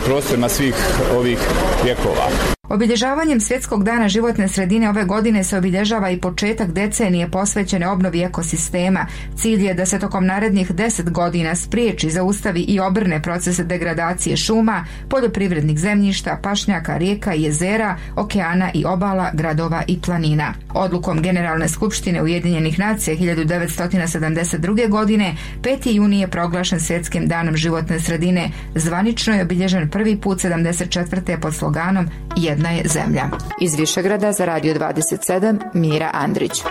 [0.07, 0.75] prostorima svih
[1.17, 1.39] ovih
[1.85, 2.29] vjekova.
[2.69, 9.07] Obilježavanjem Svjetskog dana životne sredine ove godine se obilježava i početak decenije posvećene obnovi ekosistema.
[9.37, 14.85] Cilj je da se tokom narednih deset godina spriječi, zaustavi i obrne proces degradacije šuma,
[15.09, 20.55] poljoprivrednih zemljišta, pašnjaka, rijeka jezera, okeana i obala, gradova i planina.
[20.75, 24.89] Odlukom Generalne skupštine Ujedinjenih nacija 1972.
[24.89, 25.95] godine 5.
[25.95, 28.51] juni je proglašen Svjetskim danom životne sredine.
[28.75, 31.41] Zvanično je obilježen prvi put 74.
[31.41, 33.25] pod sloganom jedna je zemlja.
[33.61, 36.63] Iz Višegrada za Radio 27 Mira Andrić.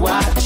[0.00, 0.39] why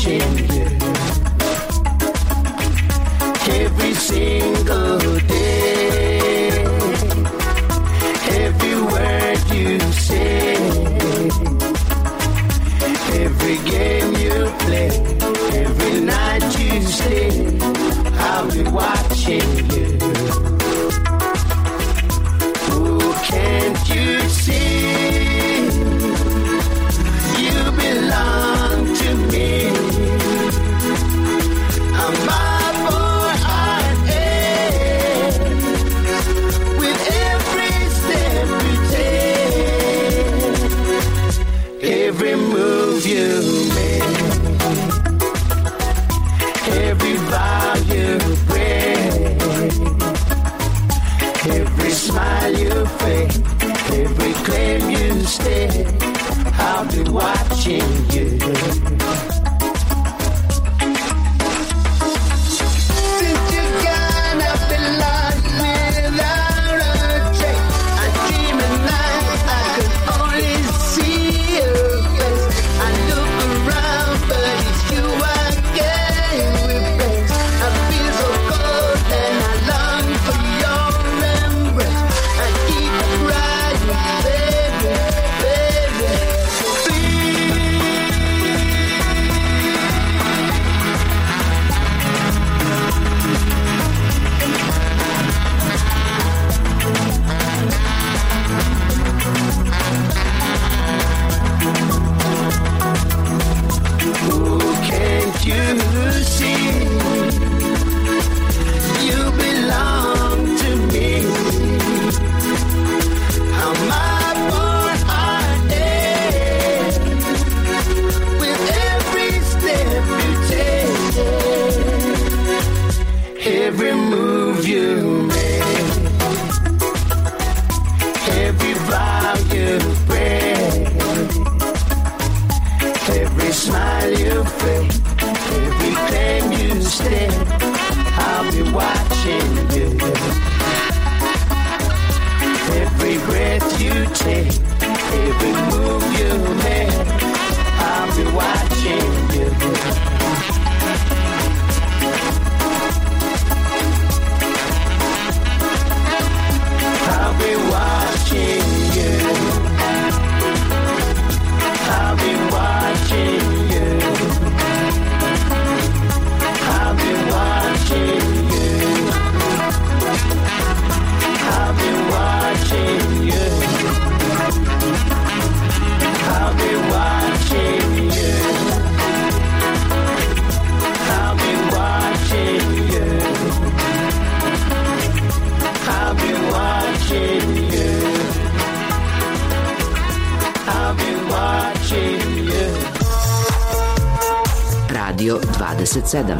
[195.24, 196.36] Radio 27.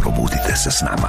[0.00, 1.08] Probudite se s nama.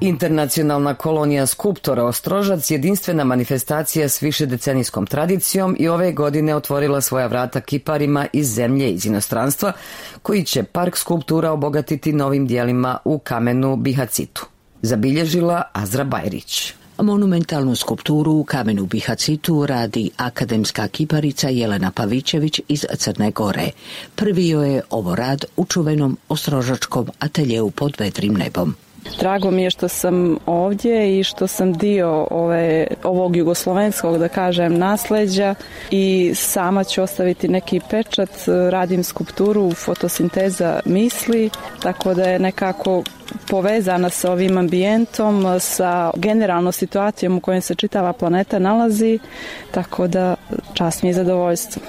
[0.00, 7.60] Internacionalna kolonija skulptora Ostrožac jedinstvena manifestacija s višedecenijskom tradicijom i ove godine otvorila svoja vrata
[7.60, 9.72] kiparima iz zemlje i iz inostranstva
[10.22, 14.46] koji će park skulptura obogatiti novim dijelima u kamenu Bihacitu.
[14.82, 16.81] Zabilježila Azra Bajrić.
[17.02, 23.70] Monumentalnu skulpturu u kamenu Bihacitu radi akademska kiparica Jelena Pavićević iz Crne Gore.
[24.14, 28.74] Prvi joj je ovo rad u čuvenom ostrožačkom ateljeu pod vedrim nebom.
[29.18, 34.78] Drago mi je što sam ovdje i što sam dio ove, ovog jugoslovenskog, da kažem,
[34.78, 35.54] nasleđa
[35.90, 38.30] i sama ću ostaviti neki pečat.
[38.70, 41.50] Radim skulpturu fotosinteza misli,
[41.82, 43.02] tako da je nekako
[43.48, 49.18] povezana sa ovim ambijentom, sa generalnom situacijom u kojoj se čitava planeta nalazi,
[49.70, 50.36] tako da
[50.74, 51.82] čast mi je zadovoljstvo.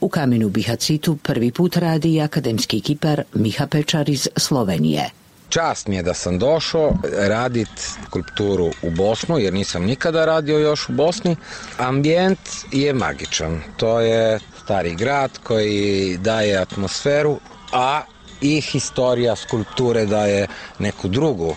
[0.00, 5.10] U kamenu Bihacitu prvi put radi i akademski kipar Miha Pečar iz Slovenije.
[5.48, 7.68] Čast mi je da sam došao radit
[8.06, 11.36] skulpturu u Bosnu jer nisam nikada radio još u Bosni.
[11.78, 12.38] Ambijent
[12.72, 13.60] je magičan.
[13.76, 17.38] To je stari grad koji daje atmosferu,
[17.72, 18.02] a
[18.40, 20.46] i historija skulpture daje
[20.78, 21.56] neku drugu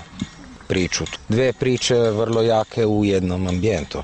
[0.68, 1.04] priču.
[1.30, 4.02] Dve priče vrlo jake u jednom ambijentu.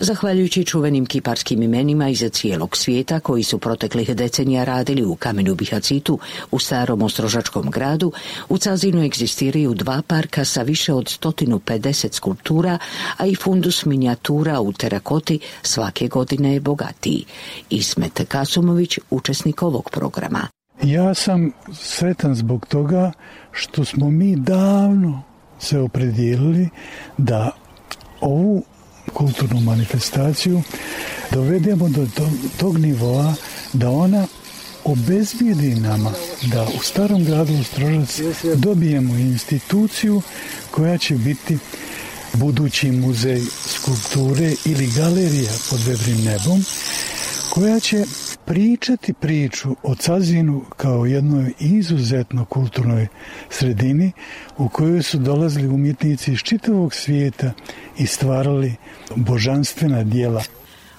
[0.00, 6.18] Zahvaljujući čuvenim kiparskim imenima iz cijelog svijeta koji su proteklih decenija radili u kamenu Bihacitu
[6.50, 8.12] u starom ostrožačkom gradu,
[8.48, 12.78] u Cazinu egzistiraju dva parka sa više od 150 skulptura,
[13.16, 17.24] a i fundus minijatura u terakoti svake godine je bogatiji.
[17.70, 20.59] Ismet Kasumović, učesnik ovog programa.
[20.82, 23.12] Ja sam sretan zbog toga
[23.52, 25.22] što smo mi davno
[25.58, 26.68] se opredijelili
[27.18, 27.50] da
[28.20, 28.62] ovu
[29.12, 30.62] kulturnu manifestaciju
[31.30, 32.06] dovedemo do
[32.56, 33.34] tog nivoa
[33.72, 34.26] da ona
[34.84, 36.12] obezbijedi nama
[36.52, 38.20] da u starom gradu Ostrožac
[38.56, 40.22] dobijemo instituciju
[40.70, 41.58] koja će biti
[42.32, 46.64] budući muzej skulpture ili galerija pod vedrim nebom
[47.50, 48.04] koja će
[48.50, 53.06] pričati priču o Cazinu kao jednoj izuzetno kulturnoj
[53.50, 54.12] sredini
[54.58, 57.52] u kojoj su dolazili umjetnici iz čitavog svijeta
[57.98, 58.74] i stvarali
[59.16, 60.42] božanstvena dijela.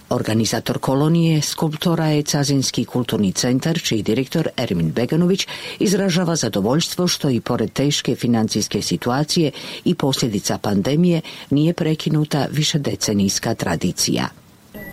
[0.09, 5.47] Organizator kolonije skulptora je Cazinski kulturni centar, čiji direktor Ermin Beganović
[5.79, 9.51] izražava zadovoljstvo što i pored teške financijske situacije
[9.85, 14.40] i posljedica pandemije nije prekinuta višedecenijska tradicija.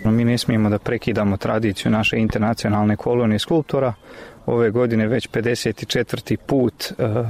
[0.04, 3.94] Mi ne smijemo da prekidamo tradiciju naše internacionalne kolonije skulptora.
[4.46, 6.36] Ove godine već 54.
[6.36, 7.28] put uh,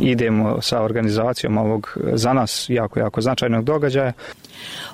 [0.00, 4.12] idemo sa organizacijom ovog za nas jako, jako značajnog događaja.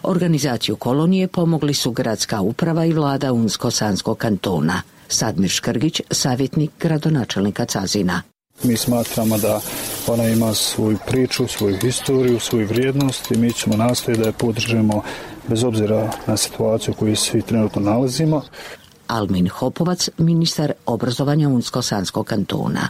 [0.02, 4.82] Organizaciju kolonije pomogli su gradska uprava i vlada Unsko-Sanskog kantona.
[5.08, 8.22] Sadmir Škrgić, savjetnik gradonačelnika Cazina.
[8.62, 9.60] Mi smatramo da
[10.06, 15.02] ona ima svoju priču, svoju historiju, svoju vrijednost i mi ćemo nastojiti da je podržimo
[15.48, 18.42] bez obzira na situaciju u kojoj svi trenutno nalazimo.
[19.06, 22.88] Almin Hopovac, ministar obrazovanja Unsko-Sanskog kantona.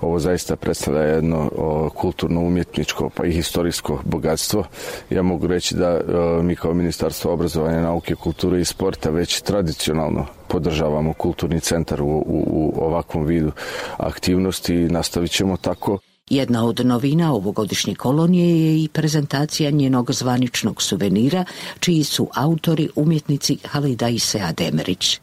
[0.00, 4.64] Ovo zaista predstavlja jedno o, kulturno umjetničko pa i historijsko bogatstvo.
[5.10, 6.00] Ja mogu reći da
[6.42, 12.44] mi kao Ministarstvo obrazovanja, nauke, kulture i sporta već tradicionalno podržavamo kulturni centar u, u,
[12.46, 13.52] u ovakvom vidu
[13.96, 15.98] aktivnosti i nastavit ćemo tako.
[16.30, 21.44] Jedna od novina ovogodišnje kolonije je i prezentacija njenog zvaničnog suvenira,
[21.80, 25.20] čiji su autori umjetnici Halida i Sea Demerić.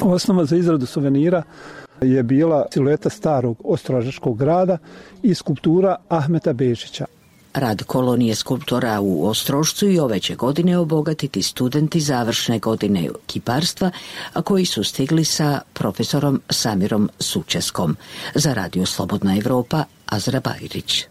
[0.00, 1.42] Osnova za izradu suvenira
[2.02, 4.78] je bila silueta starog ostrožačkog grada
[5.22, 7.06] i skulptura Ahmeta Bežića.
[7.54, 13.90] Rad kolonije skulptora u Ostrošcu i ove će godine obogatiti studenti završne godine kiparstva,
[14.32, 17.96] a koji su stigli sa profesorom Samirom Sučeskom.
[18.34, 21.08] Za Radio Slobodna Evropa, Azra Bajrić.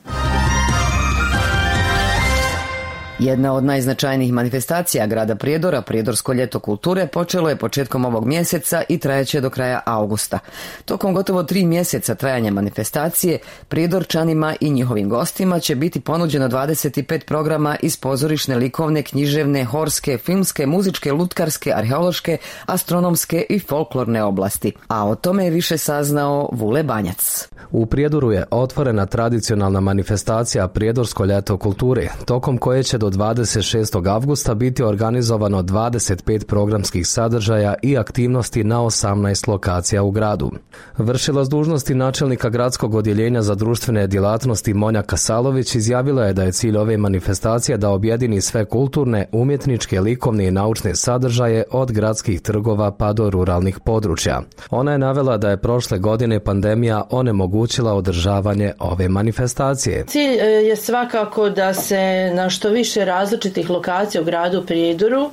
[3.20, 8.98] Jedna od najznačajnijih manifestacija grada Prijedora, Prijedorsko ljeto kulture, počelo je početkom ovog mjeseca i
[8.98, 10.40] trajeće do kraja augusta.
[10.86, 17.76] Tokom gotovo tri mjeseca trajanja manifestacije, Prijedorčanima i njihovim gostima će biti ponuđeno 25 programa
[17.82, 24.72] iz pozorišne, likovne, književne, horske, filmske, muzičke, lutkarske, arheološke, astronomske i folklorne oblasti.
[24.88, 27.48] A o tome je više saznao Vule Banjac.
[27.72, 34.10] U Prijedoru je otvorena tradicionalna manifestacija Prijedorsko ljeto kulture, tokom koje će 26.
[34.10, 40.52] avgusta biti organizovano 25 programskih sadržaja i aktivnosti na 18 lokacija u gradu.
[40.98, 46.78] Vršilac dužnosti načelnika gradskog odjeljenja za društvene djelatnosti Monja Kasalović izjavila je da je cilj
[46.78, 53.14] ove manifestacije da objedini sve kulturne, umjetničke, likovne i naučne sadržaje od gradskih trgova pa
[53.14, 54.42] do ruralnih područja.
[54.70, 60.06] Ona je navela da je prošle godine pandemija onemogućila održavanje ove manifestacije.
[60.08, 65.32] Cilj e, je svakako da se na što više različitih lokacija u gradu Prijedoru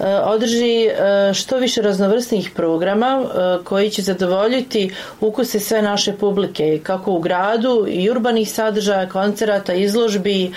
[0.00, 0.94] e, održi e,
[1.34, 7.86] što više raznovrsnih programa e, koji će zadovoljiti ukuse sve naše publike, kako u gradu
[7.88, 10.52] i urbanih sadržaja, koncerata, izložbi,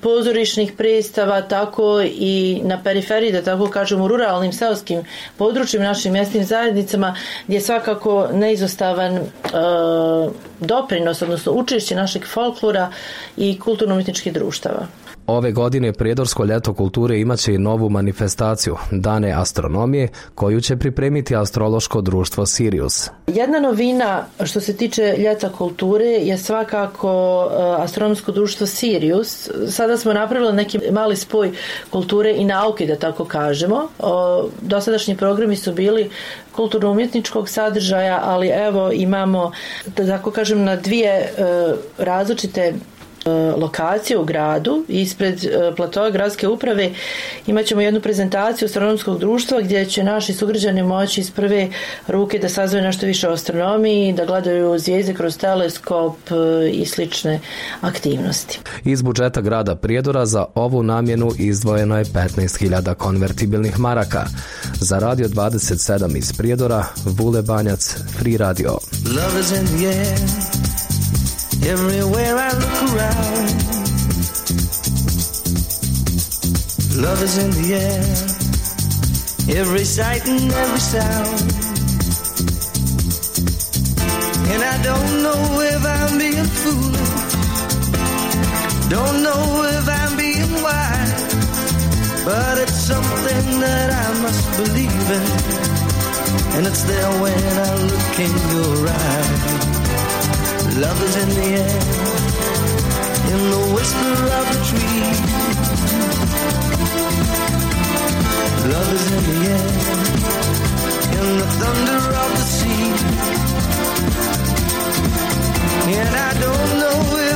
[0.00, 5.02] pozorišnih predstava, tako i na periferiji, da tako kažem, u ruralnim seoskim
[5.36, 7.16] područjima, našim mjesnim zajednicama,
[7.46, 9.20] gdje je svakako neizostavan
[10.60, 12.90] doprinos, odnosno učešće našeg folklora
[13.36, 14.86] i kulturno-umjetničkih društava.
[15.28, 22.00] Ove godine Prijedorsko ljeto kulture imaće i novu manifestaciju, Dane astronomije, koju će pripremiti astrološko
[22.00, 23.10] društvo Sirius.
[23.26, 27.10] Jedna novina što se tiče ljeta kulture je svakako
[27.50, 29.50] e, astronomsko društvo Sirius.
[29.70, 31.52] Sada smo napravili neki mali spoj
[31.90, 33.88] kulture i nauke, da tako kažemo.
[34.62, 36.10] Dosadašnji programi su bili
[36.52, 39.52] kulturno-umjetničkog sadržaja, ali evo imamo,
[39.96, 41.30] da tako kažem, na dvije e,
[41.98, 42.74] različite
[43.26, 46.90] E, lokacije u gradu ispred e, platoa gradske uprave
[47.46, 51.68] imat ćemo jednu prezentaciju astronomskog društva gdje će naši sugrađani moći iz prve
[52.08, 57.40] ruke da saznaju nešto više o astronomiji, da gledaju zvijezde kroz teleskop e, i slične
[57.80, 58.60] aktivnosti.
[58.84, 64.24] Iz budžeta grada Prijedora za ovu namjenu izdvojeno je 15.000 konvertibilnih maraka.
[64.80, 68.70] Za radio 27 iz Prijedora, Vule Banjac, Free Radio.
[69.06, 70.87] Love is in the air.
[71.62, 73.48] Everywhere I look around,
[77.02, 78.38] love is in the air.
[79.56, 81.40] Every sight and every sound.
[84.52, 87.28] And I don't know if I'm being foolish.
[88.88, 92.24] Don't know if I'm being wise.
[92.24, 96.56] But it's something that I must believe in.
[96.56, 99.77] And it's there when I look in your eyes.
[100.76, 101.80] Love is in the air,
[103.32, 105.02] in the whisper of the tree.
[108.72, 109.68] Love is in the air,
[111.18, 112.86] in the thunder of the sea.
[115.98, 117.27] And I don't know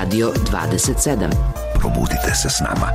[0.00, 1.30] Radio 27.
[1.78, 2.92] Probudite se s nama.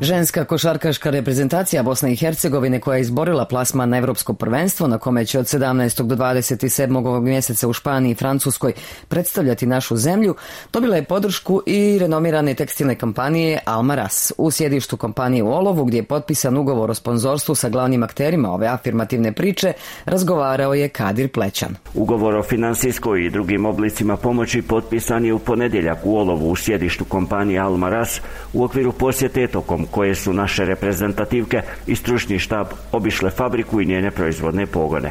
[0.00, 5.26] Ženska košarkaška reprezentacija Bosne i Hercegovine koja je izborila plasman na Evropsko prvenstvo na kome
[5.26, 6.02] će od 17.
[6.02, 6.96] do 27.
[6.96, 8.72] ovog mjeseca u Španiji i Francuskoj
[9.08, 10.34] predstavljati našu zemlju,
[10.72, 14.32] dobila je podršku i renomirane tekstilne kompanije Almaras.
[14.38, 18.66] U sjedištu kompanije u Olovu gdje je potpisan ugovor o sponzorstvu sa glavnim akterima ove
[18.66, 19.72] afirmativne priče,
[20.04, 21.76] razgovarao je Kadir Plećan.
[21.94, 27.04] Ugovor o finansijskoj i drugim oblicima pomoći potpisan je u ponedjeljak u Olovu u sjedištu
[27.04, 28.20] kompanije Almaras
[28.52, 34.10] u okviru posjete tokom koje su naše reprezentativke i stručni štab obišle fabriku i njene
[34.10, 35.10] proizvodne pogone.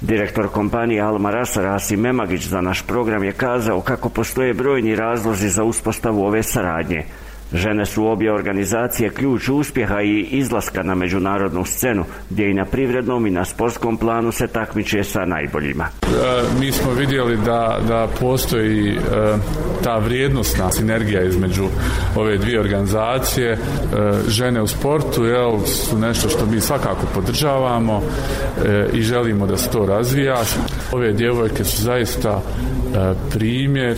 [0.00, 5.64] Direktor kompanije Almaras Rasim Memagić za naš program je kazao kako postoje brojni razlozi za
[5.64, 7.04] uspostavu ove saradnje.
[7.52, 13.26] Žene su obje organizacije ključ uspjeha i izlaska na međunarodnu scenu, gdje i na privrednom
[13.26, 15.88] i na sportskom planu se takmiče sa najboljima.
[16.60, 18.98] mi smo vidjeli da, da postoji e,
[19.84, 21.64] ta vrijednostna sinergija između
[22.16, 23.52] ove dvije organizacije.
[23.52, 23.58] E,
[24.28, 28.02] žene u sportu jel, su nešto što mi svakako podržavamo
[28.64, 30.36] e, i želimo da se to razvija.
[30.92, 32.42] Ove djevojke su zaista
[33.30, 33.96] primjer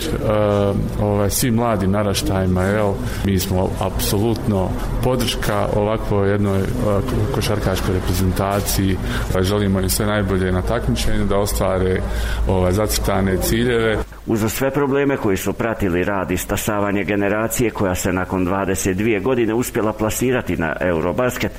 [1.01, 2.63] ovaj, svim mladim naraštajima.
[2.63, 2.93] Jel,
[3.25, 4.69] mi smo apsolutno
[5.03, 6.61] podrška ovakvoj jednoj
[7.35, 8.97] košarkaškoj reprezentaciji.
[9.33, 12.01] Pa želimo im sve najbolje na takmičenju da ostvare
[12.47, 13.97] ovaj, zacrtane ciljeve.
[14.25, 19.53] Uz sve probleme koji su pratili rad i stasavanje generacije koja se nakon 22 godine
[19.53, 21.51] uspjela plasirati na Eurobasket,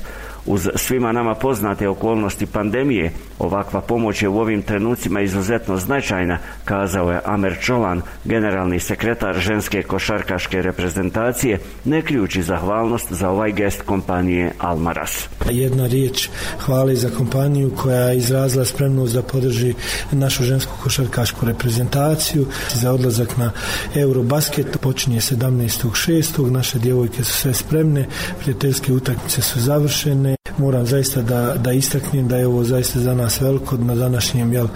[0.45, 7.11] uz svima nama poznate okolnosti pandemije, ovakva pomoć je u ovim trenucima izuzetno značajna, kazao
[7.11, 14.51] je Amer Čolan, generalni sekretar ženske košarkaške reprezentacije, ne ključi zahvalnost za ovaj gest kompanije
[14.59, 15.27] Almaras.
[15.49, 16.29] Jedna riječ
[16.59, 19.73] hvali za kompaniju koja je izrazila spremnost da podrži
[20.11, 23.51] našu žensku košarkašku reprezentaciju za odlazak na
[23.95, 26.49] Eurobasket počinje 17.6.
[26.49, 28.07] Naše djevojke su sve spremne,
[28.39, 33.41] prijateljske utakmice su završene moram zaista da, da istaknem da je ovo zaista za nas
[33.41, 34.69] veliko na današnjem jel, e,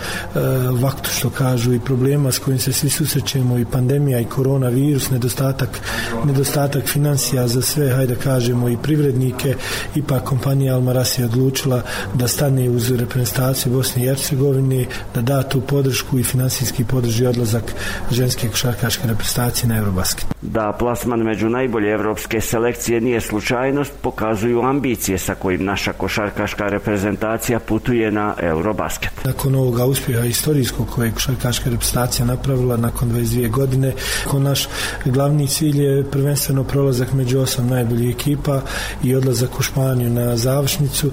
[0.72, 5.82] vaktu što kažu i problema s kojim se svi susrećemo i pandemija i koronavirus, nedostatak,
[6.26, 9.56] nedostatak financija za sve, hajde kažemo i privrednike,
[9.96, 11.82] ipak kompanija Almaras je odlučila
[12.14, 17.64] da stane uz reprezentaciju Bosne i Hercegovine, da da tu podršku i financijski podrži odlazak
[18.12, 20.26] ženske košarkaške reprezentacije na Eurobasket.
[20.42, 27.60] Da plasman među najbolje evropske selekcije nije slučajnost, pokazuju ambicije sa kojim naša košarkaška reprezentacija
[27.60, 29.12] putuje na Eurobasket.
[29.26, 33.94] Nakon ovoga uspjeha istorijskog koje je košarkaška reprezentacija napravila nakon 22 godine,
[34.28, 34.68] ko naš
[35.06, 38.62] glavni cilj je prvenstveno prolazak među osam najboljih ekipa
[39.04, 41.12] i odlazak u Španiju na završnicu.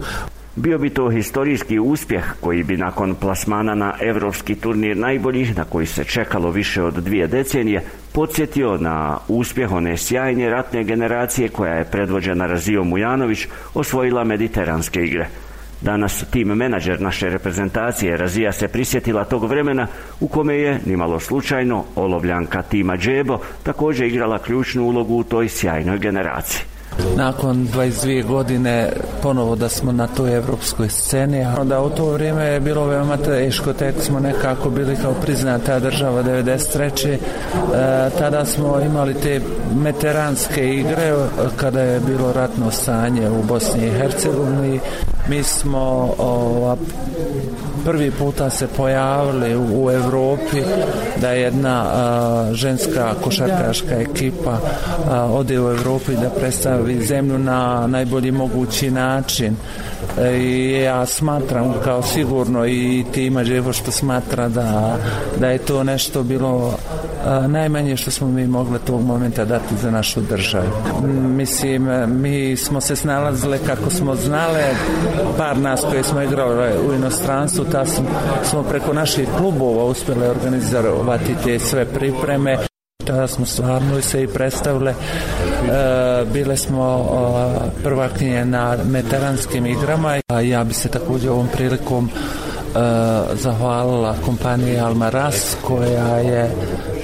[0.56, 5.86] Bio bi to historijski uspjeh koji bi nakon plasmana na europski turnir najboljih, na koji
[5.86, 7.82] se čekalo više od dvije decenije,
[8.12, 15.26] podsjetio na uspjeh one sjajne ratne generacije koja je predvođena Razijom Mujanović osvojila mediteranske igre.
[15.80, 19.86] Danas tim menadžer naše reprezentacije Razija se prisjetila tog vremena
[20.20, 25.98] u kome je, nimalo slučajno, olovljanka tima Džebo također igrala ključnu ulogu u toj sjajnoj
[25.98, 26.73] generaciji
[27.16, 28.92] nakon 22 godine
[29.22, 31.46] ponovo da smo na toj evropskoj sceni.
[31.60, 36.22] Onda u to vrijeme je bilo veoma teško, tek smo nekako bili kao priznata država
[36.22, 37.08] 93.
[37.08, 37.18] E,
[38.18, 39.40] tada smo imali te
[39.76, 41.14] meteranske igre
[41.56, 44.80] kada je bilo ratno stanje u Bosni i Hercegovini.
[45.28, 46.14] Mi smo
[47.84, 50.62] prvi puta se pojavili u, Europi
[51.20, 51.84] da je jedna
[52.52, 54.58] ženska košarkaška ekipa
[55.30, 59.56] ode u Europi da predstavi zemlju na najbolji mogući način.
[60.18, 64.96] E, i ja smatram kao sigurno i tima Đevo što smatra da,
[65.40, 66.78] da je to nešto bilo
[67.48, 70.66] najmanje što smo mi mogli tog momenta dati za našu državu.
[71.36, 71.88] Mislim,
[72.20, 74.62] mi smo se snalazili kako smo znale,
[75.38, 77.84] par nas koji smo igrali u inostranstvu, ta
[78.44, 82.58] smo preko naših klubova uspjeli organizirati te sve pripreme.
[83.06, 84.90] Tada smo stvarno se i predstavile.
[84.90, 84.94] E,
[86.32, 87.08] bile smo
[87.82, 90.20] prvakinje na metaranskim igrama.
[90.28, 92.78] A ja bi se također ovom prilikom e,
[93.34, 96.50] zahvalila kompaniji Almaras koja je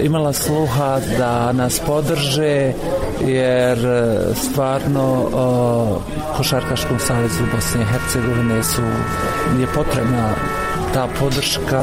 [0.00, 2.72] imala sluha da nas podrže
[3.20, 5.30] jer e, stvarno
[6.36, 8.82] Košarkaškom savezu Bosne i Hercegovine su
[9.60, 10.30] je potrebna
[10.94, 11.82] ta podrška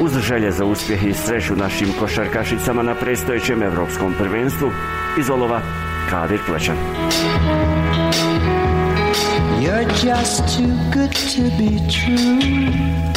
[0.00, 4.70] uz želje za uspjeh i sreću našim košarkašicama na predstojećem evropskom prvenstvu
[5.20, 5.60] iz Olova
[6.10, 6.76] Kadir Plečan.
[9.60, 13.13] You're just too good to be true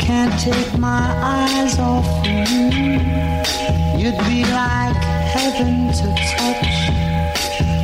[0.00, 3.00] Can't take my eyes off you.
[4.00, 4.96] You'd be like
[5.34, 6.74] heaven to touch.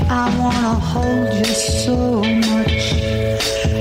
[0.08, 1.96] I wanna hold you so
[2.50, 2.94] much.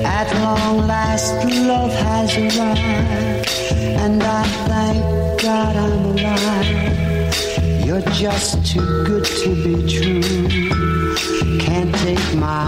[0.04, 1.34] At long last,
[1.72, 3.50] love has arrived,
[4.04, 7.86] and I thank God I'm alive.
[7.86, 10.50] You're just too good to be true.
[11.60, 12.64] Can't take my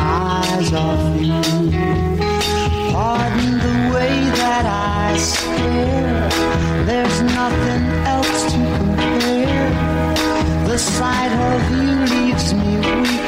[0.47, 1.96] eyes off you.
[6.85, 9.69] There's nothing else to compare.
[10.67, 13.26] The sight of you leaves me weak.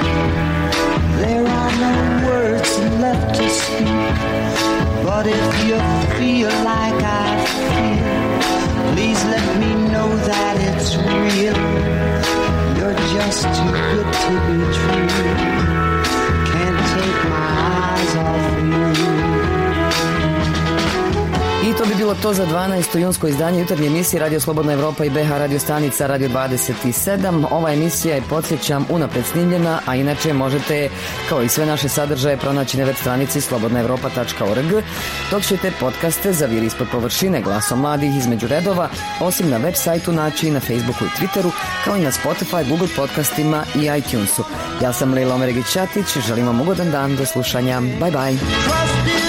[22.30, 23.00] To za 12.
[23.00, 27.46] junsko izdanje jutarnje emisije Radio Slobodna Evropa i BH Radio Stanica Radio 27.
[27.52, 30.90] Ova emisija je, podsjećam, unapred snimljena, a inače možete,
[31.30, 34.84] kao i sve naše sadržaje, pronaći na web stranici slobodnaevropa.org,
[35.32, 40.12] dok ćete podcaste za vir ispod površine glasom mladih između redova, osim na web sajtu
[40.12, 41.52] naći i na Facebooku i Twitteru,
[41.86, 44.44] kao i na Spotify, Google podcastima i iTunesu.
[44.82, 49.29] Ja sam Lila Omeregić-Ćatić, želim vam ugodan dan, do slušanja, bye bye.